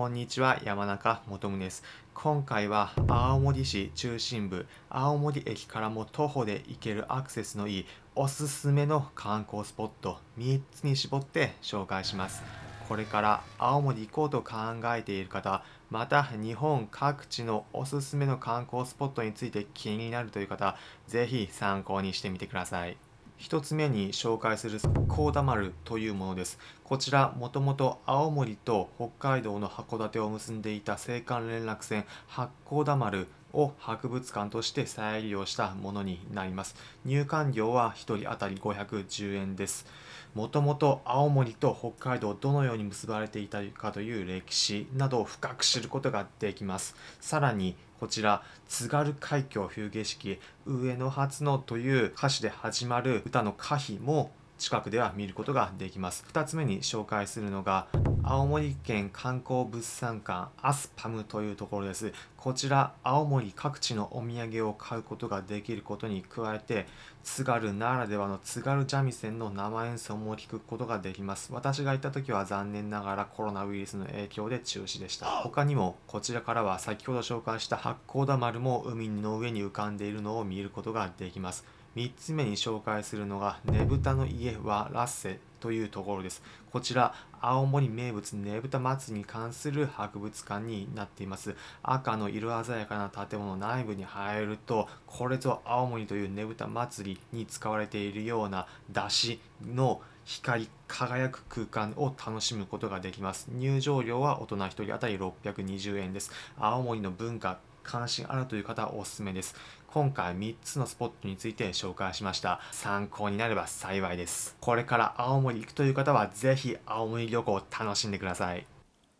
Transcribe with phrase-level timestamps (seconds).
[0.00, 1.84] こんにちは、山中元宗です。
[2.14, 12.42] 今回は青森市中心部、青森駅からも徒歩で行けるアクセスのいいおすすめの観光スポット3つに絞って紹介します。
[12.88, 14.54] これから青森行こうと考
[14.96, 20.78] えている方、また日本各地のおすすめの観光スポットについて気になるという方、
[21.08, 22.96] ぜひ参考にしてみてください。
[23.40, 24.78] 1つ目に紹介する
[25.08, 26.58] 高田丸というものです。
[26.84, 36.74] こちらもともと青森と北海道の函館を結んでいた青函連絡船八甲田丸を博物館として再利用したものになります。
[37.04, 39.86] 入館料は1人当たり510円です。
[40.34, 46.94] もともと青森と北海道どのように結ばれていたかという歴史などを深く知ることができます。
[47.20, 54.30] さらにこちら津軽海峡冬景色上野初のという歌詞で始まる歌の歌碑も
[54.60, 56.24] 近くでは見ることができます。
[56.32, 57.86] 2つ目に紹介するのが
[58.22, 62.12] 青森県観光物産館アスパムというところです。
[62.36, 66.86] こちら青森各地のお土産を買うことができることに加えて
[67.22, 71.52] 津軽ならではの津軽三味線の生演奏も聞くことができます。
[71.52, 75.24] 私が行った時は残念ながらコロナウイルスの影響で中止でした。
[75.24, 81.64] 他にもこちらからは先ほど紹介した八甲田丸も海の上に浮かんでいるのを見ることができます
[81.96, 86.42] 3つ目に紹介するのがねぶたの家はラッセというところです。
[86.70, 91.54] こちら、青森名物ねぶた祭に関する博物館になっています。
[91.82, 99.38] 赤の色鮮やかな建物内部に入ると、これぞ青森というねぶた祭りに使われているような出汁
[99.74, 103.48] の光り輝く空間を楽しむことができます。
[103.50, 106.30] 入場料は大人1人当たり620円です。
[106.58, 109.54] 青森の文化、関心あるという方はおすすめです。
[109.88, 112.60] 今回3つのスポットについて紹介しました。
[112.70, 114.56] 参考になれば幸いです。
[114.60, 118.66] これから青森行くという方はぜひ青森旅行を楽しんでください。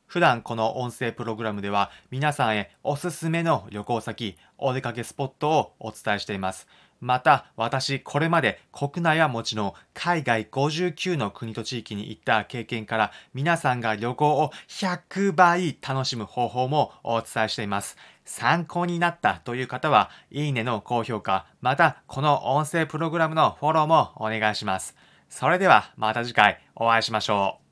[0.06, 6.66] 普段この音声プログラムでは皆さんへおすすめの旅行先、お出かけスポットをお伝えしています。
[7.00, 17.96] また、私、これまで国内はもちろん、海外59の国と地域に行った経験から、皆さんが旅行を100倍楽しむ方法もお伝えしています。
[18.24, 24.94] 参考になったという方は、いいねの高評価、また、この音声プログラムのフォローもお願いします。
[25.30, 27.69] それでは、また次回お会いしましょう。